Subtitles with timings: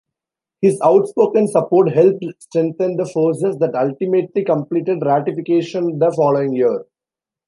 [0.63, 6.85] His outspoken support helped strengthen the forces that ultimately completed ratification the following year.